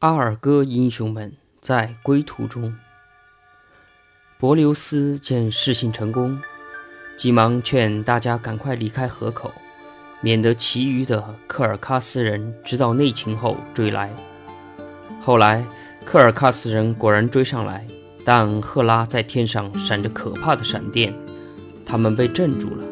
[0.00, 1.30] 阿尔戈英雄们
[1.60, 2.74] 在归途中，
[4.38, 6.40] 伯留斯见事情成功，
[7.18, 9.52] 急忙劝大家赶快离开河口，
[10.22, 14.10] 免得其余的科尔喀斯人知道内情后追来。
[15.20, 15.66] 后来，
[16.02, 17.86] 科尔喀斯人果然追上来，
[18.24, 21.14] 但赫拉在天上闪着可怕的闪电，
[21.84, 22.86] 他们被镇住了，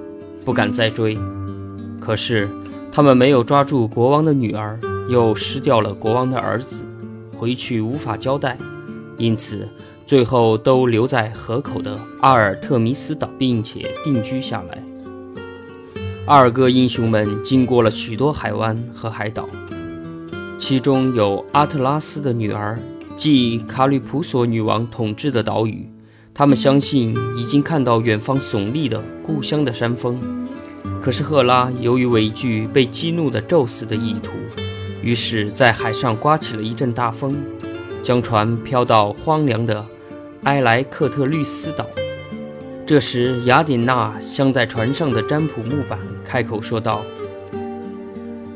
[0.44, 1.18] 不敢再追。
[1.98, 2.46] 可是，
[2.92, 4.78] 他们没有抓住国王的女儿，
[5.08, 6.84] 又失掉了国王的儿子。
[7.38, 8.58] 回去无法交代，
[9.16, 9.68] 因此
[10.04, 14.82] 最后都留在河口的阿尔特弥斯岛，并且定居下来。
[16.26, 19.48] 阿尔戈英雄们经过了许多海湾和海岛，
[20.58, 22.76] 其中有阿特拉斯的女儿，
[23.16, 25.88] 即卡吕普索女王统治的岛屿。
[26.34, 30.20] 他们相信已经看到远方耸立的故乡的山峰。
[31.00, 34.32] 可是赫拉由于畏惧被激怒的宙斯的意图。
[35.02, 37.34] 于是，在海上刮起了一阵大风，
[38.02, 39.86] 将船飘到荒凉的
[40.44, 41.86] 埃莱克特律斯岛。
[42.84, 47.02] 这时，雅典娜镶在船上的占卜木板开口说道：“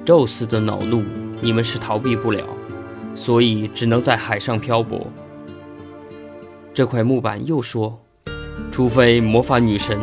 [0.05, 1.05] 宙斯的恼怒，
[1.41, 2.45] 你们是逃避不了，
[3.15, 5.07] 所以只能在海上漂泊。”
[6.75, 8.01] 这块木板又说
[8.73, 10.01] ：“除非魔法女神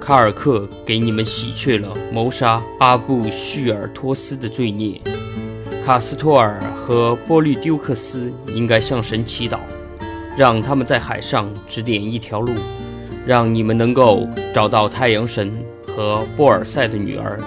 [0.00, 5.00] 卡尔克给你们洗去了谋杀阿布叙尔托斯的罪孽。”
[5.90, 9.58] 卡斯托尔和波利丢克斯应该向神祈祷，
[10.36, 12.52] 让他们在海上指点一条路，
[13.26, 15.52] 让你们能够找到太阳神
[15.88, 17.40] 和波尔塞的女儿，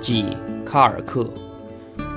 [0.00, 0.24] 即
[0.64, 1.28] 卡尔克。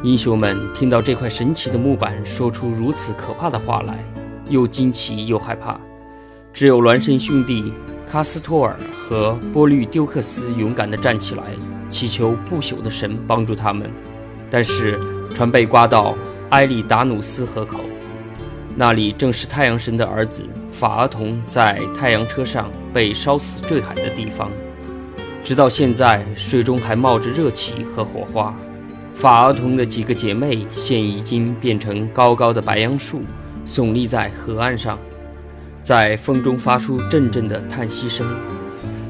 [0.04, 4.00] 英雄们听到这块神奇的木板说出如此可怕的话来，
[4.48, 5.78] 又惊奇又害怕。
[6.54, 7.74] 只有孪生兄弟
[8.10, 11.44] 卡斯托尔和波利丢克斯勇敢地站起来，
[11.90, 13.92] 祈求不朽的神帮助他们。
[14.50, 14.98] 但是。
[15.34, 16.16] 船被刮到
[16.50, 17.80] 埃利达努斯河口，
[18.76, 24.52] 那里正是太阳神的儿子法厄同在太阳车上被烧死坠海的地方。
[25.44, 28.56] 直到现在，水中还冒着热气和火花。
[29.14, 33.22] 法厄同的几个姐妹现已经变成高高的白杨树，
[33.66, 34.98] 耸立在河岸上，
[35.82, 38.26] 在风中发出阵阵的叹息声。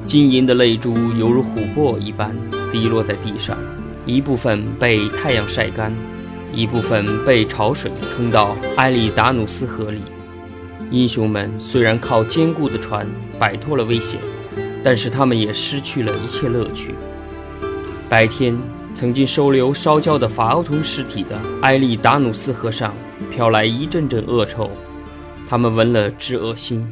[0.05, 2.35] 晶莹的泪珠犹如琥珀一般
[2.71, 3.57] 滴落在地上，
[4.05, 5.93] 一部分被太阳晒干。
[6.53, 10.01] 一部分被潮水冲到埃利达努斯河里。
[10.91, 13.07] 英雄们虽然靠坚固的船
[13.39, 14.19] 摆脱了危险，
[14.83, 16.93] 但是他们也失去了一切乐趣。
[18.07, 18.55] 白天，
[18.93, 22.93] 曾经收留烧焦的法奥同尸体的埃利达努斯河上
[23.31, 24.69] 飘来一阵阵恶臭，
[25.49, 26.87] 他们闻了直恶心。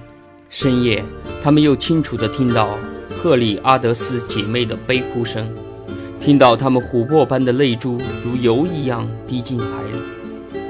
[0.49, 1.03] 深夜，
[1.43, 2.77] 他们又清楚地听到
[3.15, 5.47] 赫里阿德斯姐妹的悲哭声。
[6.21, 10.61] 听到他们琥珀般的泪珠如油一样滴进海里。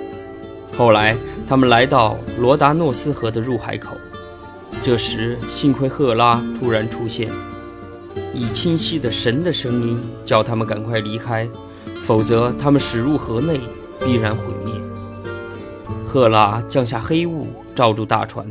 [0.77, 3.97] 后来，他们来到罗达诺斯河的入海口。
[4.81, 7.29] 这时，幸亏赫拉突然出现，
[8.33, 11.45] 以清晰的神的声音叫他们赶快离开，
[12.01, 13.59] 否则他们驶入河内
[14.05, 14.73] 必然毁灭。
[16.05, 18.47] 赫拉降下黑雾罩住大船，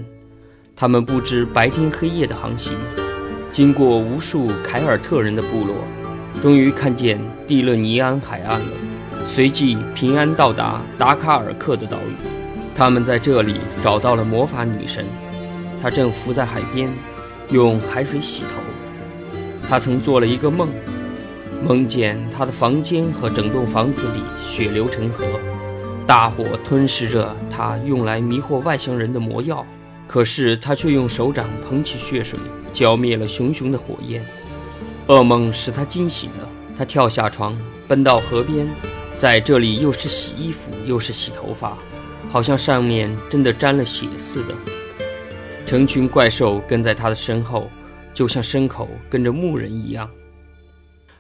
[0.77, 2.75] 他们不知白天黑夜的航行，
[3.51, 5.75] 经过无数凯尔特人的部落。
[6.43, 8.67] 终于看见蒂勒尼安海岸了，
[9.27, 12.13] 随即平安到达达卡尔克的岛屿。
[12.75, 15.05] 他们在这里找到了魔法女神，
[15.83, 16.89] 她正伏在海边，
[17.51, 18.49] 用海水洗头。
[19.69, 20.69] 她曾做了一个梦，
[21.63, 25.27] 梦见她的房间和整栋房子里血流成河，
[26.07, 29.67] 大火吞噬着她用来迷惑外乡人的魔药。
[30.09, 32.39] 可是她却用手掌捧起血水，
[32.73, 34.23] 浇灭了熊熊的火焰。
[35.11, 36.49] 噩梦使他惊醒了，
[36.79, 38.69] 他跳下床，奔到河边，
[39.13, 41.77] 在这里又是洗衣服又是洗头发，
[42.31, 44.55] 好像上面真的沾了血似的。
[45.67, 47.69] 成群怪兽跟在他的身后，
[48.15, 50.09] 就像牲口跟着牧人一样。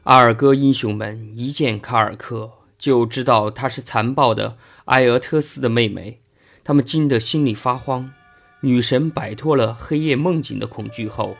[0.04, 6.20] 阿尔戈英雄们一见卡尔克，就知道她是残暴的埃俄特斯的妹妹，
[6.62, 8.08] 他们惊得心里发慌。
[8.60, 11.36] 女神摆脱了黑夜梦境的恐惧后，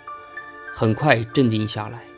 [0.74, 2.09] 很快镇定下来。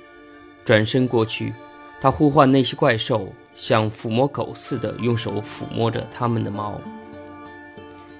[0.64, 1.52] 转身过去，
[2.00, 6.80] 他呼唤那些怪兽，像抚摸狗似的用手抚摸着它们的毛。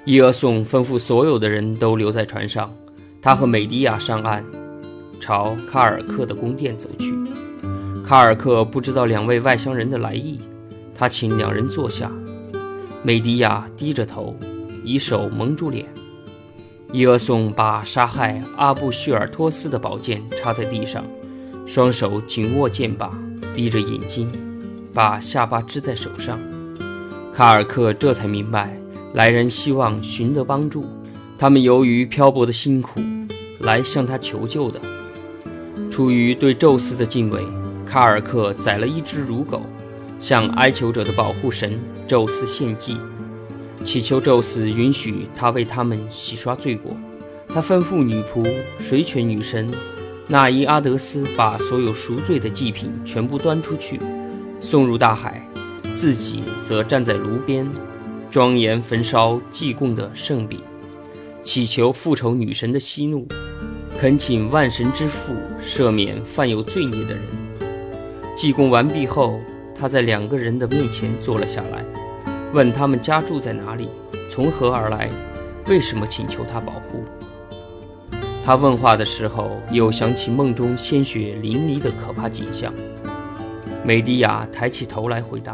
[0.05, 2.75] 伊俄宋吩咐所有的人都留在船上，
[3.21, 4.44] 他和美迪亚上岸，
[5.21, 7.15] 朝卡尔克的宫殿走去。
[8.05, 10.39] 卡尔克不知道两位外乡人的来意，
[10.94, 12.11] 他请两人坐下。
[13.05, 14.37] 美迪亚低着头，
[14.85, 15.87] 以手蒙住脸。
[16.93, 21.05] 伊俄宋把杀害阿布叙尔托斯的宝剑插在地上。
[21.73, 23.11] 双手紧握剑把，
[23.57, 24.31] 闭着眼睛，
[24.93, 26.39] 把下巴支在手上。
[27.33, 28.79] 卡尔克这才明白，
[29.15, 30.85] 来人希望寻得帮助，
[31.39, 33.01] 他们由于漂泊的辛苦，
[33.61, 34.79] 来向他求救的。
[35.91, 37.43] 出于对宙斯的敬畏，
[37.87, 39.63] 卡尔克宰了一只乳狗，
[40.21, 42.99] 向哀求者的保护神宙斯献祭，
[43.83, 46.95] 祈求宙斯允许他为他们洗刷罪过。
[47.49, 48.47] 他吩咐女仆
[48.79, 49.71] 水犬女神
[50.29, 54.01] 那伊阿德斯把所有赎罪的祭品全部端出去，
[54.61, 55.47] 送入大海，
[55.95, 57.69] 自己则站在炉边，
[58.31, 60.61] 庄严焚烧祭供的圣饼，
[61.43, 63.27] 祈求复仇女神的息怒，
[63.99, 67.23] 恳请万神之父赦免犯有罪孽的人。
[68.35, 69.39] 祭供完毕后，
[69.75, 71.85] 他在两个人的面前坐了下来，
[72.55, 73.89] 问他们家住在哪里，
[74.31, 75.11] 从何而来，
[75.67, 77.05] 为什么请求他保护。
[78.44, 82.75] 他问话的时候，又想起梦中鲜血淋漓的可怕景象。
[83.85, 85.53] 美迪亚抬起头来回答，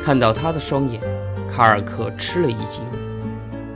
[0.00, 1.00] 看到他的双眼，
[1.52, 2.80] 卡尔克吃了一惊，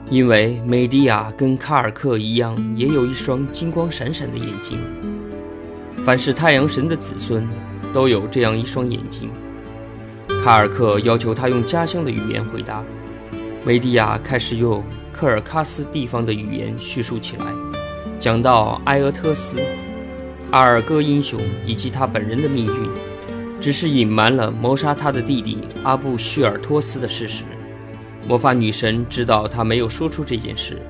[0.09, 4.79] 因为美迪亚跟卡尔克一样，也有一双金光闪闪的眼睛。
[6.05, 7.49] 凡是太阳神的子孙，
[7.93, 9.29] 都有这样一双眼睛。
[10.45, 12.85] 卡尔克要求他用家乡的语言回答，
[13.65, 14.83] 美迪亚开始用
[15.13, 17.47] 科尔喀斯地方的语言叙述起来。
[18.21, 19.63] 讲到埃俄特斯、
[20.51, 22.91] 阿尔戈英雄以及他本人的命运，
[23.63, 27.45] 只是隐瞒了谋杀他的弟弟阿布叙尔托斯的事实。
[28.29, 30.83] 魔法女神知道他没有说出这件事，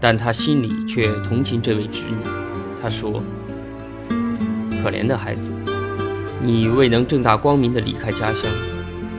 [0.00, 2.16] 但她心里却同情这位侄女。
[2.82, 3.22] 她说
[4.82, 5.52] ：“可怜的孩子，
[6.42, 8.50] 你未能正大光明地离开家乡，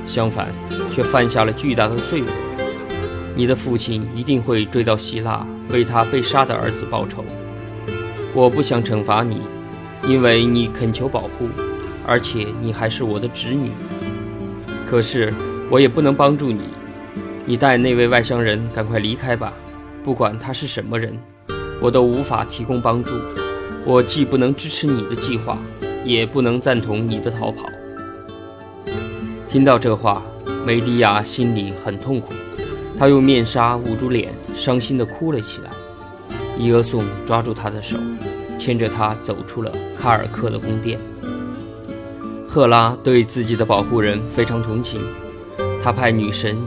[0.07, 0.47] 相反，
[0.91, 2.27] 却犯下了巨大的罪恶。
[3.35, 7.25] 你的父亲一定会追到希腊。”为他被杀的儿子报仇。
[8.35, 9.39] 我不想惩罚你，
[10.05, 11.47] 因为你恳求保护，
[12.05, 13.71] 而且你还是我的侄女。
[14.85, 15.33] 可是
[15.69, 16.63] 我也不能帮助你。
[17.45, 19.53] 你带那位外乡人赶快离开吧，
[20.03, 21.17] 不管他是什么人，
[21.79, 23.11] 我都无法提供帮助。
[23.85, 25.57] 我既不能支持你的计划，
[26.03, 27.69] 也不能赞同你的逃跑。
[29.47, 30.21] 听到这话，
[30.65, 32.33] 梅迪亚心里很痛苦。
[32.99, 35.71] 他用面纱捂住脸，伤心地哭了起来。
[36.57, 37.97] 伊俄宋抓住他的手，
[38.57, 40.99] 牵着他走出了卡尔克的宫殿。
[42.47, 45.01] 赫拉对自己的保护人非常同情，
[45.83, 46.57] 他派女神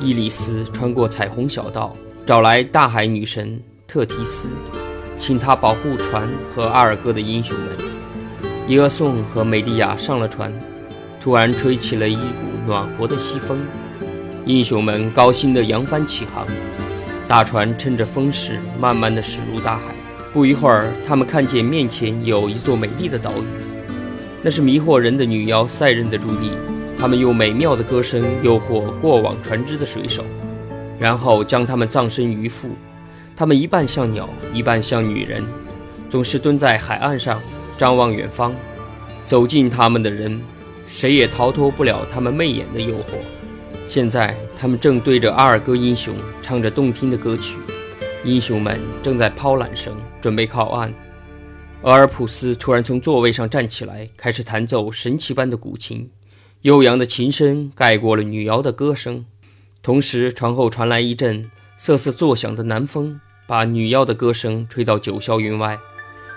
[0.00, 1.96] 伊里斯穿过彩虹小道，
[2.26, 4.50] 找来大海女神特提斯，
[5.18, 7.66] 请她保护船和阿尔戈的英雄们。
[8.66, 10.52] 伊俄宋和美蒂亚上了船，
[11.22, 12.20] 突然吹起了一股
[12.66, 13.58] 暖和的西风。
[14.44, 16.46] 英雄们高兴地扬帆起航，
[17.28, 19.94] 大船趁着风势，慢慢地驶入大海。
[20.32, 23.44] 不一会儿，他们看见面前有一座美丽的岛屿，
[24.40, 26.52] 那是迷惑人的女妖赛壬的驻地。
[26.98, 30.24] 他们用美妙的歌声诱惑过往船只的水手，
[30.98, 32.70] 然后将他们葬身鱼腹。
[33.36, 35.44] 他们一半像鸟，一半像女人，
[36.08, 37.38] 总是蹲在海岸上
[37.76, 38.54] 张望远方。
[39.26, 40.40] 走近他们的人，
[40.88, 43.18] 谁也逃脱不了他们媚眼的诱惑。
[43.88, 47.56] 现在，他们正对着阿尔戈英雄唱着动听的歌曲，
[48.22, 50.92] 英雄们正在抛缆绳，准备靠岸。
[51.80, 56.10] 俄尔普斯突然从座位上站起来，开始弹奏神奇般的古琴，
[56.60, 59.24] 悠扬的琴声盖过了女妖的歌声。
[59.82, 65.78] 同时，船后传来一阵瑟瑟作响的南风，把女妖的歌声吹到九霄云外。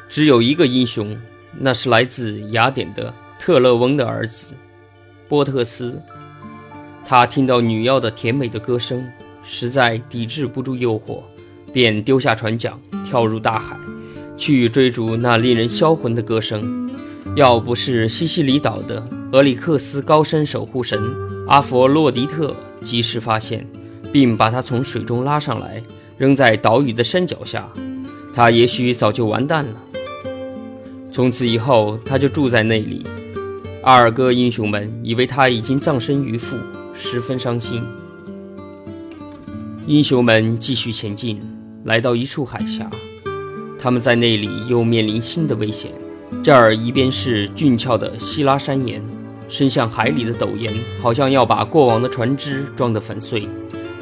[0.08, 1.20] 只有一个英雄，
[1.60, 4.56] 那是来自雅典的特勒翁的儿子
[5.28, 6.02] 波特斯。
[7.12, 9.06] 他听到女妖的甜美的歌声，
[9.44, 11.20] 实在抵制不住诱惑，
[11.74, 13.78] 便丢下船桨，跳入大海，
[14.38, 16.90] 去追逐那令人销魂的歌声。
[17.36, 20.98] 要不是西西里岛的俄里克斯高山守护神
[21.50, 23.68] 阿佛洛狄特及时发现，
[24.14, 25.84] 并把他从水中拉上来，
[26.18, 27.70] 扔在岛屿的山脚下，
[28.34, 29.74] 他也许早就完蛋了。
[31.12, 33.06] 从此以后，他就住在那里。
[33.84, 36.56] 阿尔戈英雄们以为他已经葬身鱼腹。
[37.04, 37.84] 十分伤心。
[39.88, 41.42] 英雄们继续前进，
[41.84, 42.88] 来到一处海峡，
[43.80, 45.92] 他们在那里又面临新的危险。
[46.44, 49.04] 这儿一边是俊俏的希拉山岩，
[49.50, 53.42] 伸向海里的陡岩好像要把过往的船只撞得粉碎；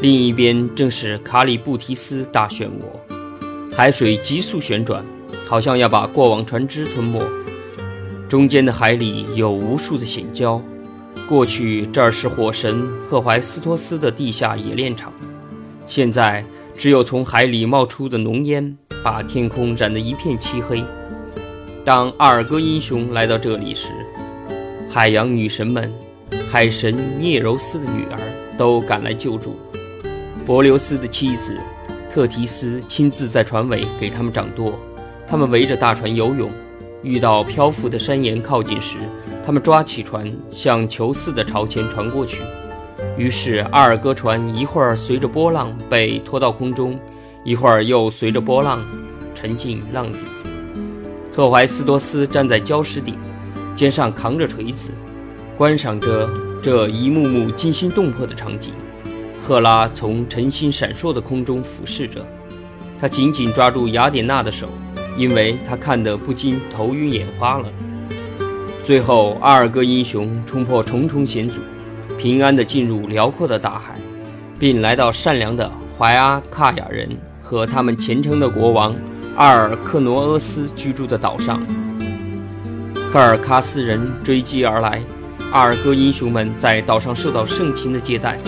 [0.01, 5.03] 另一边正是卡里布提斯大漩涡，海水急速旋转，
[5.47, 7.23] 好像要把过往船只吞没。
[8.27, 10.61] 中间的海里有无数的险礁。
[11.29, 15.13] 过去这儿是火神赫淮斯托斯的地下冶炼厂，
[15.85, 16.43] 现在
[16.75, 20.83] 只有从海里冒出的浓烟，把天空染得一片漆黑。
[21.85, 23.89] 当阿尔戈英雄来到这里时，
[24.89, 25.93] 海洋女神们、
[26.49, 28.19] 海神涅柔斯的女儿
[28.57, 29.55] 都赶来救助。
[30.47, 31.55] 柏留斯的妻子
[32.09, 34.79] 特提斯亲自在船尾给他们掌舵，
[35.27, 36.49] 他们围着大船游泳。
[37.03, 38.97] 遇到漂浮的山岩靠近时，
[39.49, 42.43] 他们抓起船，像球似的朝前传过去。
[43.17, 46.99] 于是阿尔戈船一会儿随着波浪被拖到空中，
[47.43, 48.85] 一会儿又随着波浪
[49.33, 50.19] 沉进浪底。
[51.33, 53.17] 特怀斯多斯站在礁石顶，
[53.73, 54.91] 肩上扛着锤子，
[55.57, 56.29] 观赏着
[56.61, 58.75] 这一幕幕惊心动魄的场景。
[59.41, 62.23] 赫拉从晨星闪烁的空中俯视着，
[62.99, 64.69] 他紧紧抓住雅典娜的手。
[65.17, 67.67] 因为他看得不禁头晕眼花了。
[68.89, 71.61] 最后，阿尔戈英雄冲破重重险阻，
[72.17, 73.93] 平安地进入辽阔的大海，
[74.57, 77.07] 并来到善良的怀阿卡亚人
[77.39, 78.95] 和他们虔诚的国王
[79.35, 81.61] 阿尔克诺俄斯居住的岛上。
[83.11, 85.03] 科尔喀斯人追击而来，
[85.51, 88.39] 阿尔戈英雄们在岛上受到盛情的接待。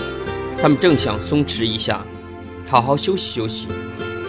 [0.60, 2.01] 他们正想松弛一下，
[2.67, 3.67] 好好休息休息。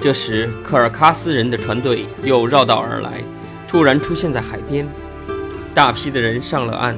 [0.03, 3.25] 这时，科尔喀斯人的船队又绕道而来，
[3.67, 4.87] 突然出现在海边。
[5.75, 6.97] 大批的人上了岸，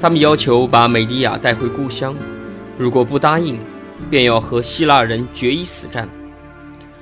[0.00, 2.14] 他们要求把美迪亚带回故乡，
[2.78, 3.58] 如果不答应，
[4.10, 6.08] 便要和希腊人决一死战。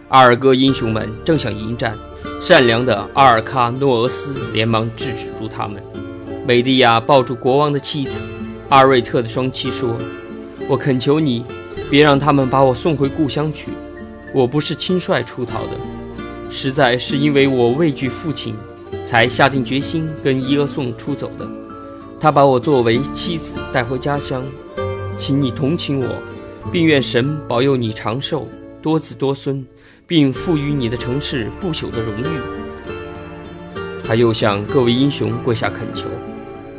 [0.09, 1.95] 阿尔戈英雄们正想迎战，
[2.41, 5.83] 善良的阿尔喀诺俄斯连忙制止住他们。
[6.47, 8.27] 美迪亚抱住国王的妻子
[8.71, 9.97] 阿瑞特的双膝说
[10.69, 11.45] ：“我恳求你，
[11.91, 13.69] 别让他们把我送回故乡去。”
[14.33, 15.71] 我不是轻率出逃的，
[16.51, 18.55] 实在是因为我畏惧父亲，
[19.11, 21.45] 才下定决心跟伊俄宋出走的。
[22.21, 24.45] 他把我作为妻子带回家乡，
[25.19, 26.07] 请你同情我，
[26.71, 28.47] 并愿神保佑你长寿、
[28.81, 29.67] 多子多孙，
[30.07, 32.39] 并赋予你的城市不朽的荣誉。
[34.07, 36.07] 他又向各位英雄跪下恳求，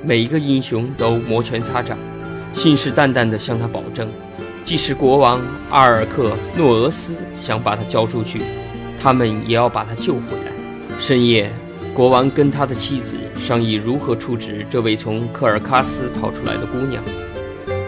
[0.01, 1.97] 每一个英雄都摩拳擦掌，
[2.53, 4.07] 信誓旦旦地向他保证。
[4.63, 8.39] 即使国王阿尔克诺俄斯想把他交出去，
[9.01, 10.97] 他们也要把他救回来。
[10.97, 11.51] 深夜，
[11.93, 17.03] 国王跟他的妻子商议如何处置这位从科尔喀斯逃出来的姑娘。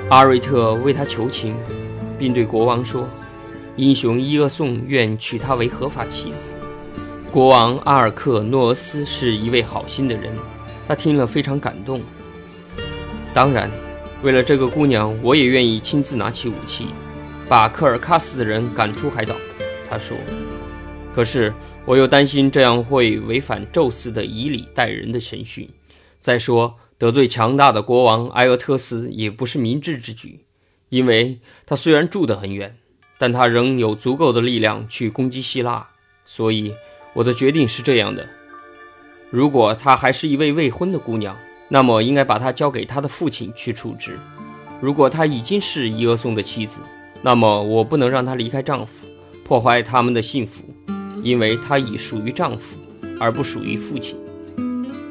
[0.09, 1.55] 阿瑞特为他求情，
[2.19, 3.07] 并对国王说
[3.77, 6.53] ：“英雄伊厄宋愿娶她为合法妻子。”
[7.31, 10.31] 国王阿尔克诺俄斯是一位好心的人，
[10.87, 12.01] 他听了非常感动。
[13.33, 13.71] 当然。
[14.21, 16.87] 为了这个姑娘，我也愿意亲自拿起武器，
[17.49, 19.35] 把科尔喀斯的人赶出海岛。
[19.89, 20.15] 他说
[21.13, 21.53] ：“可是
[21.85, 25.69] 我又担心这样会违反宙斯的以礼待人的神训。
[26.19, 30.45] 再说，得罪强大的国王埃俄特斯也不是明智之举，
[30.89, 32.77] 因为他虽然住得很远，
[33.17, 35.89] 但他仍有足够的力量去攻击希腊。
[36.25, 36.73] 所以，
[37.13, 38.27] 我的决定是这样的：
[39.29, 41.37] 如果她还是一位未婚的姑娘。”
[41.69, 44.19] 那么应该把她交给他的父亲去处置。
[44.79, 46.81] 如果她已经是伊俄宋的妻子，
[47.23, 49.07] 那么我不能让她离开丈夫，
[49.43, 50.63] 破坏他们的幸福，
[51.23, 52.77] 因为她已属于丈夫，
[53.19, 54.15] 而不属于父亲。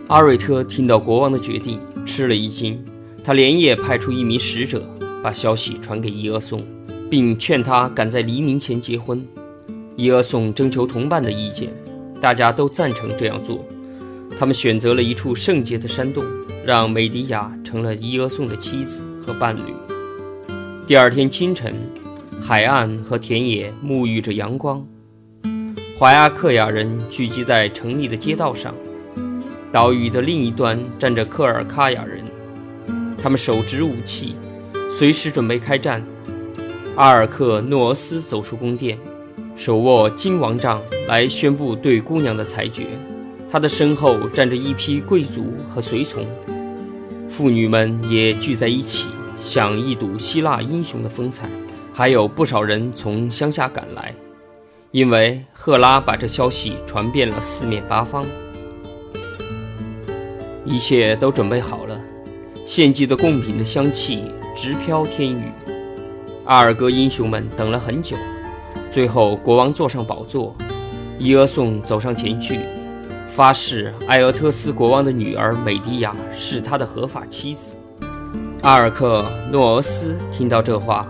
[0.09, 2.79] 阿瑞特听到国王的决定，吃了一惊。
[3.25, 4.85] 他连夜派出一名使者，
[5.23, 6.61] 把消息传给伊俄宋，
[7.11, 9.25] 并劝他赶在黎明前结婚。
[9.97, 11.73] 伊俄宋征求同伴的意见，
[12.21, 13.65] 大家都赞成这样做。
[14.39, 16.23] 他们选择了一处圣洁的山洞。
[16.65, 19.75] 让美迪亚成了伊俄宋的妻子和伴侣。
[20.87, 21.75] 第二天清晨，
[22.41, 24.87] 海岸和田野沐浴着阳光，
[26.03, 28.75] 怀阿克亚人聚集在城里的街道上。
[29.71, 32.25] 岛屿的另一端站着科尔喀亚人，
[33.17, 34.35] 他们手执武器，
[34.91, 36.05] 随时准备开战。
[36.97, 38.99] 阿尔克诺俄斯走出宫殿，
[39.55, 42.87] 手握金王杖来宣布对姑娘的裁决。
[43.49, 46.27] 他的身后站着一批贵族和随从。
[47.31, 51.49] 妇女们也聚在一起，想一睹希腊英雄的风采。
[51.93, 54.13] 还有不少人从乡下赶来，
[54.93, 58.27] 因为赫拉把这消息传遍了四面八方。
[60.67, 61.99] 一切都准备好了，
[62.67, 65.51] 献祭的贡品的香气直飘天宇。
[66.45, 68.19] 阿尔戈英雄们等了很久，
[68.91, 70.55] 最后国王坐上宝座，
[71.19, 72.61] 伊俄宋走上前去。
[73.27, 77.75] 发誓，埃俄特斯国王的女儿美迪亚是他的合法妻子。
[78.61, 81.09] 阿尔克诺俄斯听到这话，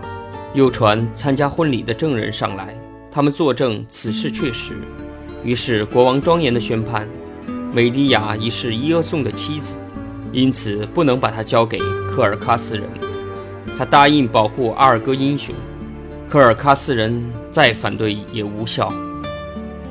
[0.53, 2.73] 又传参加婚礼的证人上来，
[3.13, 4.73] 他们作证此事确实。
[5.43, 7.07] 于是国王庄严地宣判，
[7.71, 9.75] 美迪亚已是伊俄宋的妻子，
[10.31, 11.77] 因此不能把她交给
[12.09, 12.83] 科尔喀斯人。
[13.77, 15.53] 他答应保护阿尔戈英雄，
[16.27, 18.91] 科尔喀斯人再反对也无效。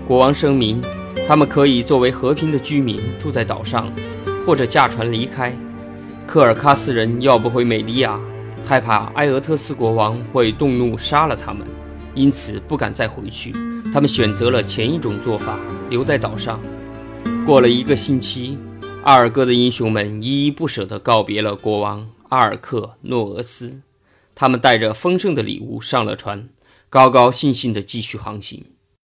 [0.09, 0.83] 国王声明。
[1.29, 3.91] 他们可以作为和平的居民住在岛上，
[4.45, 5.57] 或者驾船离开。
[6.27, 8.19] 科尔喀斯人要不回美利亚，
[8.65, 11.65] 害怕埃俄特斯国王会动怒杀了他们，
[12.15, 13.53] 因此不敢再回去。
[13.93, 15.59] 他们选择了前一种做法，
[15.91, 16.61] 留在岛上。
[17.45, 18.59] 过了一个星期，
[19.05, 23.81] 阿尔戈的英雄们依依不舍地告别了国王阿尔克诺俄斯。
[24.35, 26.49] 他们带着丰盛的礼物上了船，
[26.89, 28.65] 高高兴兴地继续航行。